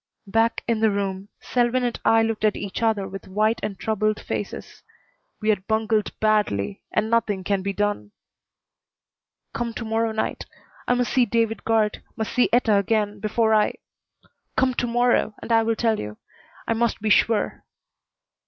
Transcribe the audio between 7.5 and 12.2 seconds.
been done. "Come to morrow night. I must see David Guard,